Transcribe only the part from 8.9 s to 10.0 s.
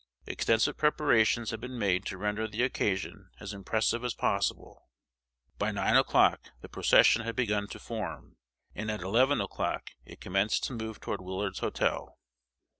eleven o'clock